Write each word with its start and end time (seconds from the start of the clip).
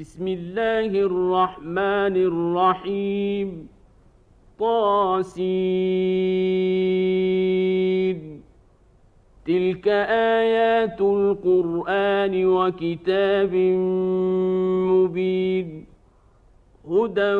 بسم 0.00 0.28
الله 0.28 0.86
الرحمن 0.86 2.16
الرحيم. 2.16 3.68
طاسين 4.58 5.32
تلك 9.46 9.88
آيات 10.38 11.00
القرآن 11.00 12.46
وكتاب 12.46 13.54
مبين. 14.88 15.86
هدى 16.90 17.34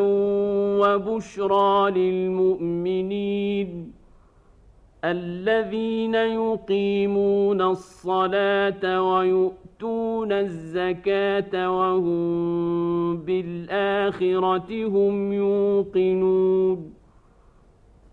وبشرى 0.80 1.90
للمؤمنين. 1.90 3.92
الذين 5.04 6.14
يقيمون 6.14 7.62
الصلاة 7.62 9.02
ويؤتون 9.82 10.32
الزكاة 10.32 11.70
وهم 11.70 13.16
بالآخرة 13.16 14.86
هم 14.86 15.32
يوقنون. 15.32 16.92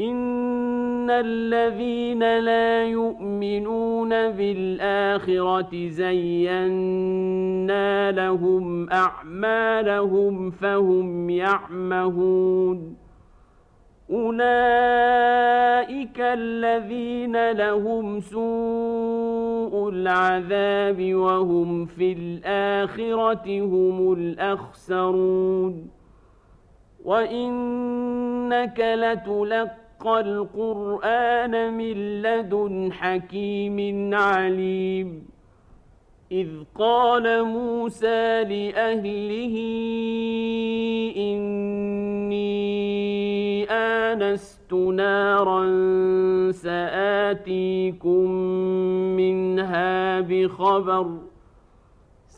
إن 0.01 1.09
الذين 1.09 2.39
لا 2.39 2.85
يؤمنون 2.85 4.09
بالآخرة 4.09 5.87
زينا 5.87 7.31
لهم 8.11 8.89
أعمالهم 8.89 10.51
فهم 10.51 11.29
يعمهون. 11.29 13.08
أولئك 14.11 14.39
الذين 16.19 17.51
لهم 17.51 18.19
سوء 18.19 19.89
العذاب 19.89 21.13
وهم 21.13 21.85
في 21.85 22.13
الآخرة 22.13 23.61
هم 23.61 24.13
الأخسرون 24.13 25.89
وإنك 27.05 28.79
لتلقى 28.79 30.19
القرآن 30.19 31.73
من 31.73 32.21
لدن 32.21 32.93
حكيم 32.93 34.09
عليم 34.13 35.27
إذ 36.31 36.47
قال 36.75 37.43
موسى 37.43 38.43
لأهله 38.43 39.55
إني 41.17 43.18
آنست 43.69 44.73
نارا 44.73 45.61
سآتيكم 46.51 48.31
منها 49.17 50.19
بخبر 50.21 51.07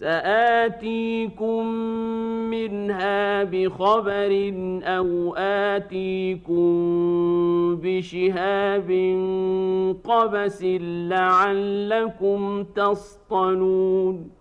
سآتيكم 0.01 1.65
منها 2.49 3.43
بخبر 3.43 4.53
أو 4.83 5.35
آتيكم 5.37 6.65
بشهاب 7.75 8.89
قبس 10.03 10.63
لعلكم 11.09 12.63
تصطلون 12.75 14.40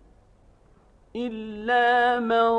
إلا 1.15 2.19
من 2.19 2.49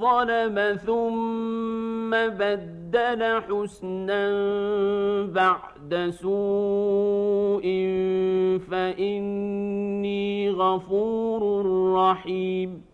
ظلم 0.00 0.76
ثم 0.86 2.10
بدل 2.10 3.40
حسنا 3.40 4.24
بعد 5.26 6.10
سوء 6.10 7.64
فإني 8.70 10.50
غفور 10.50 11.66
رحيم 11.94 12.93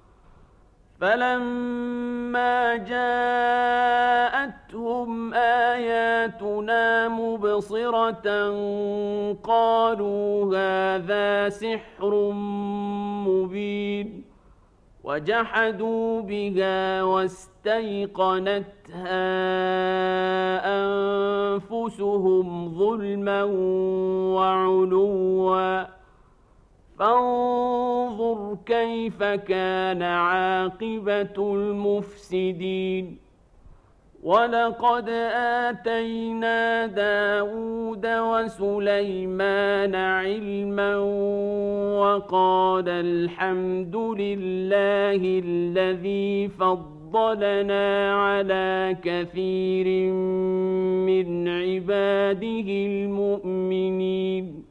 فلما 1.01 2.77
جاءتهم 2.77 4.53
آياتنا 5.33 7.07
مبصرة 7.07 8.27
قالوا 9.43 10.57
هذا 10.57 11.49
سحر 11.49 12.31
مبين 13.27 14.23
وجحدوا 15.03 16.21
بها 16.21 17.03
واستيقنتها 17.03 18.61
أنفسهم 21.55 22.69
ظلما 22.77 23.43
وعلوا 24.35 26.00
فانظر 27.01 28.57
كيف 28.65 29.23
كان 29.23 30.01
عاقبة 30.01 31.53
المفسدين. 31.53 33.17
ولقد 34.23 35.09
آتينا 35.69 36.85
داود 36.85 38.05
وسليمان 38.05 39.95
علما 39.95 40.97
وقال 42.01 42.89
الحمد 42.89 43.95
لله 43.95 45.41
الذي 45.45 46.47
فضلنا 46.47 48.13
على 48.13 48.97
كثير 49.03 50.13
من 51.09 51.47
عباده 51.47 52.69
المؤمنين. 52.93 54.70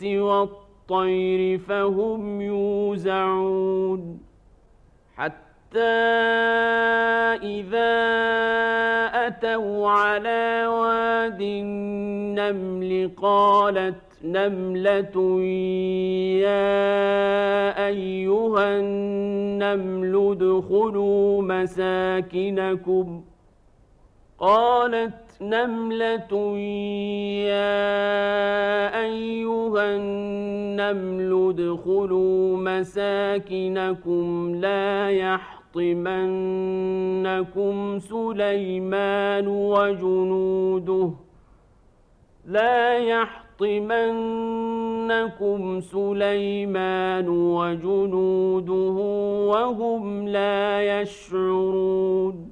والطير 0.04 0.70
الطير 0.90 1.58
فهم 1.58 2.40
يوزعون 2.40 4.20
حتى 5.16 5.78
إذا 7.42 7.96
أتوا 9.26 9.90
على 9.90 10.66
واد 10.66 11.40
النمل 11.40 13.10
قالت 13.16 14.09
نملة 14.24 15.40
يا 16.40 17.86
أيها 17.86 18.78
النمل 18.78 20.14
ادخلوا 20.30 21.42
مساكنكم. 21.42 23.24
قالت 24.38 25.14
نملة 25.40 26.58
يا 27.48 27.80
أيها 29.00 29.96
النمل 29.96 31.30
ادخلوا 31.48 32.56
مساكنكم. 32.56 34.54
لا 34.54 35.10
يحطمنكم 35.10 36.38
سليمان 37.98 39.46
وجنوده. 39.48 41.10
لا 42.46 42.98
يحطمنكم 42.98 43.49
سليمان 45.80 47.28
وجنوده 47.28 48.96
وهم 49.50 50.28
لا 50.28 51.00
يشعرون. 51.00 52.50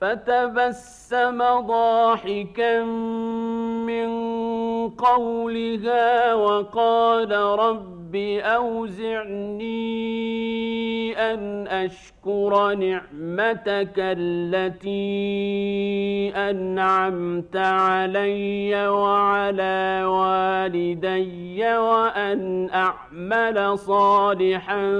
فتبسم 0.00 1.38
ضاحكا 1.60 2.84
من 3.86 4.25
قولها 4.98 6.34
وقال 6.34 7.32
رب 7.32 8.16
أوزعني 8.40 9.86
أن 11.16 11.66
أشكر 11.68 12.74
نعمتك 12.74 13.94
التي 13.98 14.96
أنعمت 16.36 17.56
علي 17.56 18.88
وعلى 18.88 20.04
والدي 20.04 21.76
وأن 21.76 22.70
أعمل 22.74 23.78
صالحا 23.78 24.90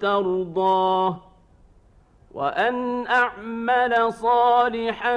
ترضاه 0.00 1.31
وأن 2.34 3.06
أعمل 3.06 4.12
صالحا 4.12 5.16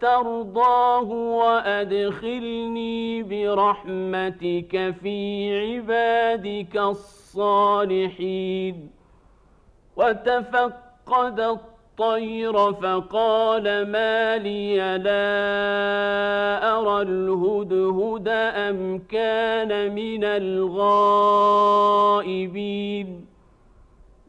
ترضاه 0.00 1.10
وأدخلني 1.40 3.22
برحمتك 3.22 4.94
في 5.02 5.50
عبادك 5.58 6.76
الصالحين 6.76 8.14
وتفقد 9.96 11.40
الطير 11.40 12.72
فقال 12.72 13.90
ما 13.90 14.36
لي 14.38 14.76
لا 14.98 15.34
أرى 16.78 17.02
الهدهد 17.02 18.28
أم 18.28 18.98
كان 18.98 19.94
من 19.94 20.24
الغائبين 21.84 23.23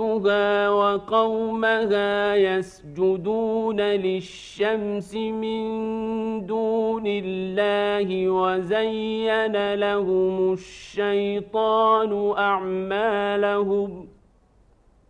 وجدتها 0.00 0.70
وقومها 0.70 2.34
يسجدون 2.34 3.80
للشمس 3.80 5.14
من 5.14 6.46
دون 6.46 7.04
الله 7.06 8.28
وزين 8.28 9.74
لهم 9.74 10.52
الشيطان 10.52 12.34
أعمالهم 12.38 14.08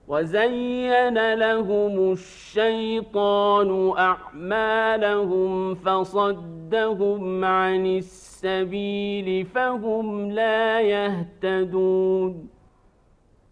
وزين 0.08 1.34
لهم 1.34 2.12
الشيطان 2.12 3.92
أعمالهم 3.98 5.74
فصدهم 5.74 7.44
عن 7.44 7.86
السبيل 7.86 9.46
فهم 9.46 10.30
لا 10.30 10.80
يهتدون 10.80 12.57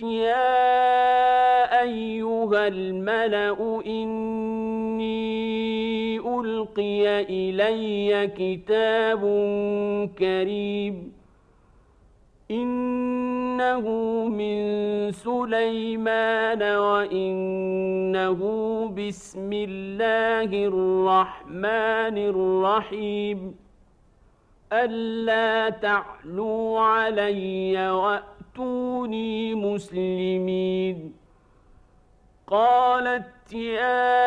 يا 0.00 1.82
أيها 1.82 2.66
الملأ 2.68 3.82
إني 3.86 5.12
ألقي 6.18 7.20
إلي 7.20 8.26
كتاب 8.36 9.20
كريم 10.18 11.12
إنه 12.50 13.88
من 14.28 14.62
سليمان 15.12 16.62
وإنه 16.62 18.40
بسم 18.88 19.52
الله 19.52 20.50
الرحمن 20.66 22.16
الرحيم 22.32 23.54
ألا 24.72 25.70
تعلوا 25.70 26.80
علي 26.80 27.90
وأتوني 28.52 29.54
مسلمين. 29.54 31.14
قالت 32.46 33.52
يا 33.52 34.20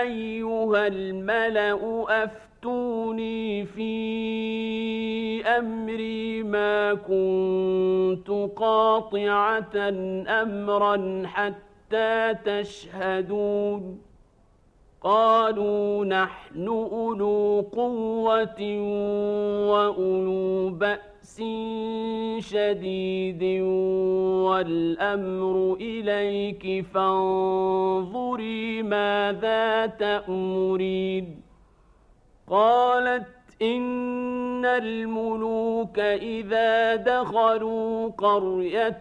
أيها 0.00 0.86
الملأ 0.86 2.04
أفتوني 2.08 3.64
في 3.66 3.92
أمري 5.46 6.42
ما 6.42 6.94
كنت 6.94 8.30
قاطعة 8.56 9.76
أمرا 10.28 11.22
حتى 11.26 12.34
تشهدون. 12.44 14.11
قالوا 15.02 16.04
نحن 16.04 16.68
أولو 16.68 17.66
قوة 17.72 18.62
وأولو 19.70 20.70
بأس 20.70 21.42
شديد 22.38 23.42
والأمر 24.46 25.76
إليك 25.80 26.86
فانظري 26.94 28.82
ماذا 28.82 29.86
تأمرين 29.86 31.42
قالت 32.48 33.26
إن 33.62 34.64
الملوك 34.64 35.98
إذا 35.98 36.96
دخلوا 36.96 38.08
قرية 38.08 39.00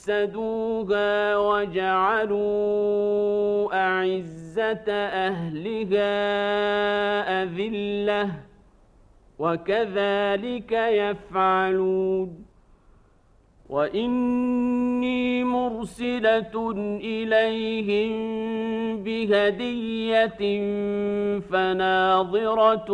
أفسدوها 0.00 1.36
وجعلوا 1.36 2.40
أعزة 3.74 4.92
أهلها 5.28 6.12
أذلة 7.42 8.30
وكذلك 9.38 10.72
يفعلون. 10.72 12.44
وإني 13.68 15.44
مرسلة 15.44 16.72
إليهم 17.00 18.12
بهدية 19.02 20.60
فناظرة 21.40 22.88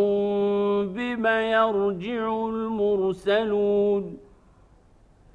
بما 0.84 1.50
يرجع 1.50 2.46
المرسلون. 2.46 4.25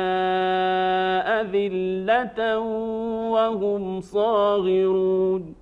أذلة 1.41 2.59
وهم 3.29 4.01
صاغرون. 4.01 5.55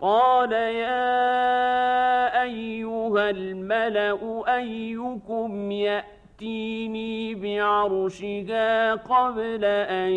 قال 0.00 0.52
يا 0.52 1.08
أيها 2.42 3.30
الملأ 3.30 4.44
أيكم 4.56 5.70
يأتي 5.70 6.17
يأتيني 6.38 7.34
بعرشها 7.34 8.94
قبل 8.94 9.64
أن 9.64 10.12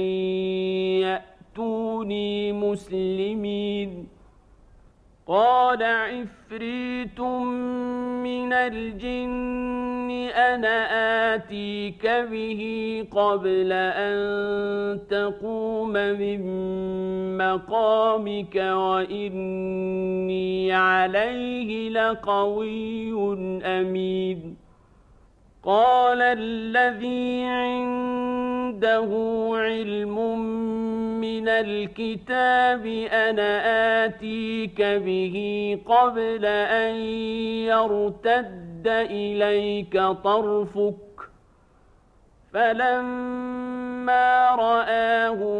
يأتوني 1.01 2.54
مسلمين. 2.54 4.08
قال 5.28 5.84
عفريت 5.84 7.20
من 8.22 8.54
الجن 8.54 10.12
أنا 10.36 11.36
آتيك 11.36 12.08
به 12.32 12.62
قبل 13.12 13.72
أن 13.74 15.00
تقوم 15.10 15.94
من 15.94 16.42
مقامك 17.38 18.56
وإني 18.56 19.74
عليه 20.74 21.90
لقوي 21.90 23.13
أمين. 23.63 24.61
قال 25.63 26.22
الذي 26.22 27.44
عنده 27.46 29.10
علم 29.53 30.39
من 31.22 31.48
الكتاب 31.50 32.86
أنا 33.12 33.51
آتيك 34.06 34.82
به 34.82 35.38
قبل 35.86 36.46
أن 36.46 36.96
يرتد 37.70 38.88
إليك 38.88 39.98
طرفك 40.24 40.96
فلما 42.53 44.56
رآه 44.56 45.60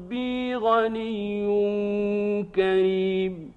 غني 0.55 1.47
كريم. 2.55 3.53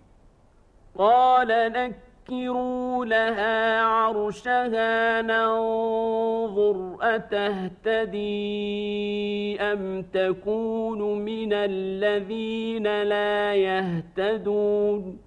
قال 0.99 1.49
لك 1.49 1.97
سكروا 2.25 3.05
لها 3.05 3.83
عرشها 3.83 5.23
ننظر 5.23 6.97
أتهتدي 7.01 8.21
أم 9.61 10.03
تكون 10.03 11.19
من 11.19 11.53
الذين 11.53 13.03
لا 13.03 13.55
يهتدون. 13.55 15.19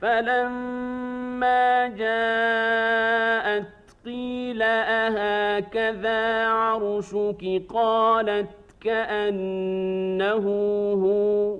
فلما 0.00 1.88
جاءت 1.88 3.66
قيل 4.04 4.62
أهكذا 4.62 6.46
عرشك؟ 6.46 7.62
قالت 7.74 8.61
كأنه 8.82 10.44
هو 11.04 11.58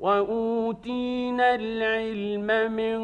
وأوتينا 0.00 1.54
العلم 1.54 2.72
من 2.72 3.00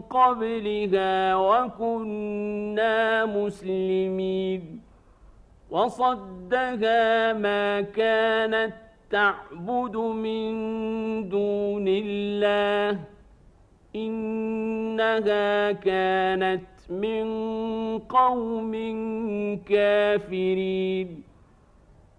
قبلها 0.00 1.36
وكنا 1.36 3.26
مسلمين 3.26 4.80
وصدها 5.70 7.32
ما 7.32 7.80
كانت 7.80 8.74
تعبد 9.10 9.96
من 9.96 10.48
دون 11.28 11.84
الله 11.88 13.00
إنها 13.96 15.72
كانت 15.72 16.68
من 16.90 17.26
قوم 17.98 18.72
كافرين 19.68 21.27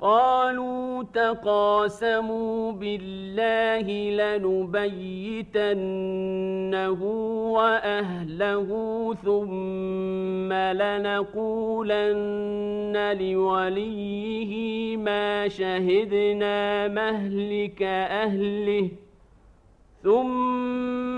قالوا 0.00 1.02
تقاسموا 1.02 2.72
بالله 2.72 3.86
لنبيتنه 4.38 5.72
وأهله 7.52 8.68
ثم 9.24 10.52
لنقولن 10.52 12.16
لوليه 13.20 14.96
ما 14.96 15.48
شهدنا 15.48 16.88
مهلك 16.88 17.82
أهله 17.82 18.90
ثم 20.02 21.17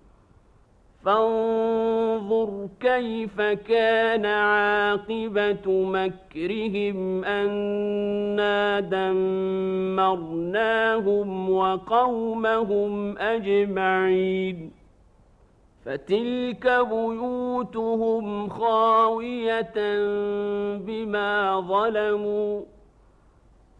فانظر 1.05 2.69
كيف 2.79 3.41
كان 3.41 4.25
عاقبة 4.25 5.67
مكرهم 5.67 7.25
أنا 7.25 8.79
دمرناهم 9.99 11.49
وقومهم 11.49 13.17
أجمعين 13.17 14.71
فتلك 15.85 16.67
بيوتهم 16.89 18.49
خاوية 18.49 19.73
بما 20.77 21.59
ظلموا 21.59 22.61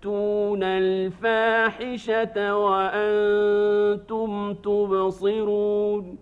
أتأتون 0.00 0.62
الفاحشة 0.62 2.56
وأنتم 2.56 4.30
تبصرون 4.54 6.18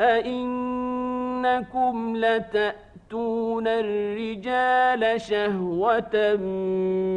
أئنكم 0.00 1.36
لتأتون 2.16 3.68
الرجال 3.68 5.20
شهوة 5.20 6.36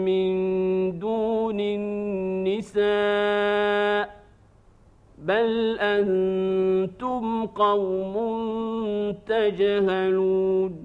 من 0.06 0.36
دون 1.00 1.60
النساء 1.60 2.86
بل 5.18 5.78
أنتم 5.80 7.46
قوم 7.46 8.16
تجهلون 9.28 10.85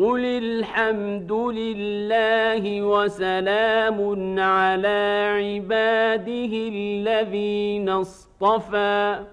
قل 0.00 0.24
الحمد 0.24 1.32
لله 1.32 2.82
وسلام 2.82 3.98
على 4.40 5.00
عباده 5.36 6.52
الذين 6.72 7.88
اصطفى. 7.88 9.24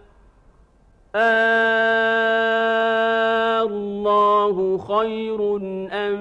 الله 3.68 4.78
خير 4.78 5.56
أم 5.92 6.20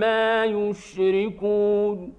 ما 0.00 0.44
يشركون. 0.44 2.17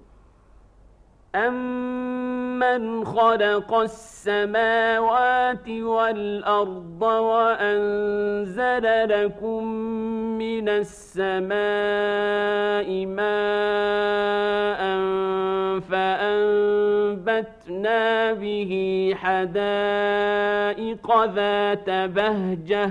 أمن 1.34 3.04
خلق 3.04 3.74
السماوات 3.74 5.68
والأرض 5.68 7.02
وأنزل 7.02 9.08
لكم 9.08 9.64
من 10.38 10.68
السماء 10.68 11.56
ماء 13.06 14.80
فأنبتنا 17.00 18.32
به 18.32 19.12
حدائق 19.16 21.24
ذات 21.24 21.90
بهجة 21.90 22.90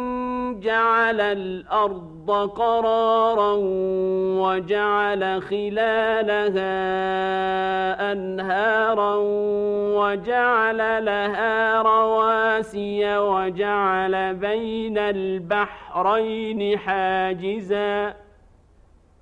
جعل 0.61 1.21
الأرض 1.21 2.31
قرارا 2.55 3.53
وجعل 4.41 5.41
خلالها 5.41 6.71
أنهارا 8.11 9.15
وجعل 9.95 11.05
لها 11.05 11.81
رواسي 11.81 13.17
وجعل 13.17 14.35
بين 14.35 14.97
البحرين 14.97 16.77
حاجزاً 16.77 18.13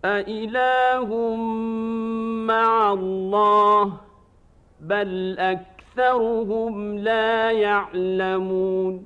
أإله 0.06 1.36
مع 2.48 2.94
الله 2.94 3.94
بل 4.80 5.36
أكثرهم 5.40 6.98
لا 6.98 7.52
يعلمون 7.52 9.06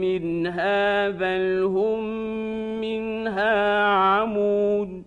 منها 0.00 1.08
بل 1.08 1.62
هم 1.62 2.04
منها 2.80 3.82
عمود 3.84 5.02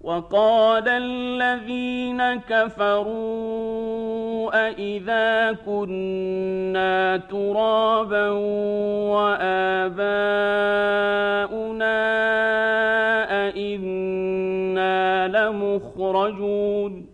وقال 0.00 0.88
الذين 0.88 2.34
كفروا 2.34 3.66
أإذا 4.68 5.52
كنا 5.52 7.16
ترابا 7.16 8.28
وآباؤنا 9.10 10.36
مخرجون 15.76 17.06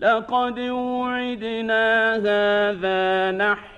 لقد 0.00 0.58
وعدنا 0.58 2.14
هذا 2.16 3.30
نحن 3.30 3.77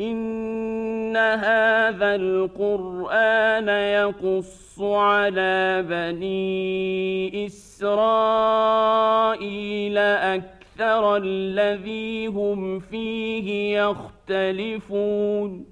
إن 0.00 1.16
هذا 1.16 2.14
القرآن 2.14 3.68
يقص 3.68 4.80
على 4.80 5.84
بني 5.88 7.46
إسرائيل 7.46 8.78
أكثر 9.98 11.16
الذي 11.16 12.26
هم 12.26 12.78
فيه 12.78 13.80
يختلفون. 13.80 15.66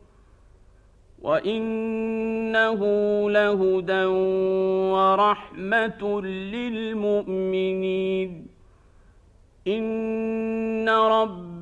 وإنه 1.22 2.80
لهدى 3.30 4.04
ورحمة 4.94 6.22
للمؤمنين. 6.22 8.46
إن 9.68 10.88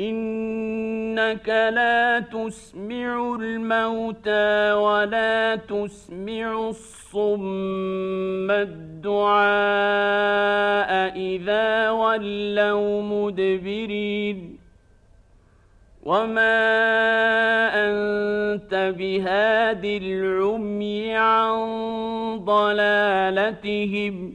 انك 0.00 1.48
لا 1.48 2.20
تسمع 2.20 3.34
الموتى 3.40 4.72
ولا 4.72 5.56
تسمع 5.56 6.68
الصم 6.68 8.50
الدعاء 8.50 9.42
اذا 11.16 11.90
ولوا 11.90 13.02
مدبرين 13.02 14.58
وما 16.02 16.58
انت 17.74 18.94
بهاد 18.98 19.84
العمي 19.84 21.16
عن 21.16 21.58
ضلالتهم 22.44 24.34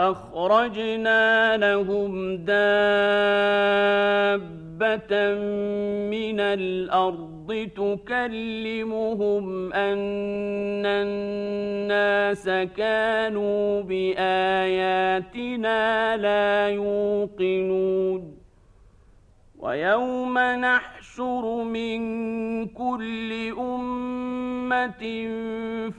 أخرجنا 0.00 1.56
لهم 1.56 2.36
دابة 2.36 2.58
من 6.10 6.40
الأرض 6.40 7.68
تكلمهم 7.76 9.72
أن 9.72 10.86
الناس 10.86 12.48
كانوا 12.76 13.82
بآياتنا 13.82 15.36
لا 16.16 16.68
يوقنون. 16.68 18.38
ويوم 19.58 20.38
نحشر 21.18 21.64
من 21.64 22.00
كل 22.66 23.32
أمة 23.58 25.02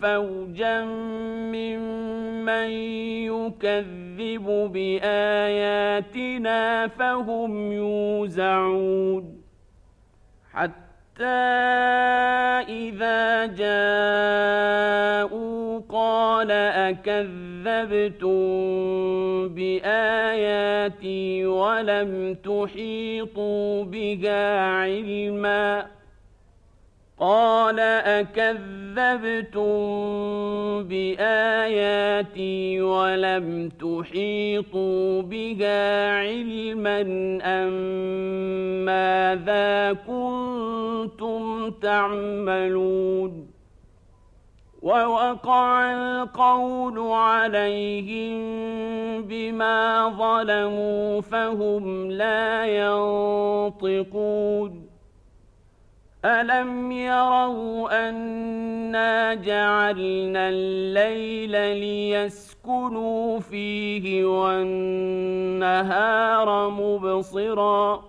فوجا 0.02 0.84
ممن 1.54 2.70
يكذب 3.28 4.48
بآياتنا 4.74 6.58
فهم 6.88 7.72
يوزعون. 7.72 9.42
حتى 10.54 11.24
إذا 12.70 13.46
جاءوا 13.46 14.80
قال 16.40 16.52
أكذبتم 16.52 18.30
بآياتي 19.56 21.46
ولم 21.46 22.38
تحيطوا 22.44 23.84
بها 23.84 24.60
علما 24.60 25.86
قال 27.20 27.80
أكذبتم 28.20 29.68
بآياتي 30.84 32.82
ولم 32.82 33.70
تحيطوا 33.70 35.22
بها 35.22 36.12
علما 36.12 37.02
أم 37.44 37.74
ماذا 38.86 39.94
كنتم 40.08 41.72
تعملون 41.72 43.59
ووقع 44.82 45.92
القول 45.92 47.00
عليهم 47.12 48.40
بما 49.22 50.10
ظلموا 50.10 51.22
فهم 51.22 52.12
لا 52.12 52.66
ينطقون. 53.86 54.90
ألم 56.26 56.92
يروا 56.92 58.10
أنا 58.10 59.34
جعلنا 59.34 60.50
الليل 60.50 61.52
ليسكنوا 61.78 63.40
فيه 63.40 64.26
والنهار 64.26 65.70
مبصراً 66.70 68.09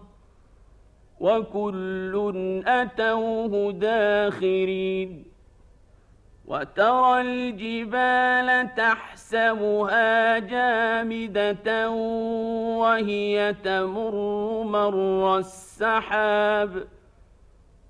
وكل 1.21 2.13
أتوه 2.67 3.71
داخرين 3.71 5.25
وترى 6.45 7.21
الجبال 7.21 8.75
تحسبها 8.75 10.39
جامدة 10.39 11.89
وهي 12.79 13.55
تمر 13.63 14.15
مر 14.63 15.37
السحاب 15.37 16.87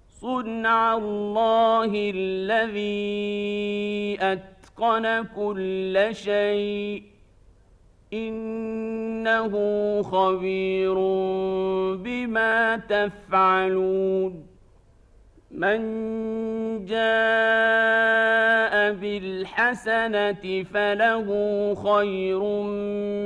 صنع 0.09 0.93
الله 0.93 2.11
الذي 2.15 3.07
أتقن 4.21 5.23
كل 5.35 6.09
شيء 6.11 7.03
إنه 8.13 9.51
خبير 10.01 10.93
بما 11.95 12.77
تفعلون. 12.77 14.51
من 15.51 15.81
جاء 16.85 18.93
بالحسنة 18.93 20.63
فله 20.63 21.27
خير 21.75 22.39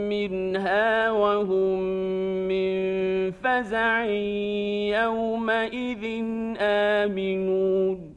منها 0.10 1.12
وهم 1.12 1.80
من 2.48 3.32
فزع 3.32 4.06
يومئذ 5.04 6.24
آمنون. 6.60 8.15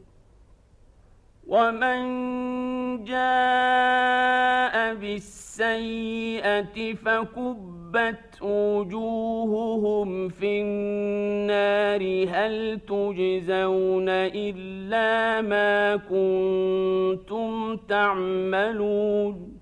ومن 1.48 3.04
جاء 3.04 4.94
بالسنة 4.94 5.48
السيئة 5.58 6.94
فكبت 6.94 8.42
وجوههم 8.42 10.28
في 10.28 10.62
النار 10.62 12.02
هل 12.28 12.80
تجزون 12.80 14.08
إلا 14.08 15.40
ما 15.40 15.96
كنتم 15.96 17.76
تعملون 17.76 19.58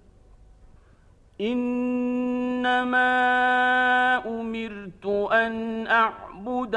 إنما 1.40 3.07
أمر 4.27 4.66
أمرت 4.96 5.33
أن 5.33 5.87
أعبد 5.87 6.77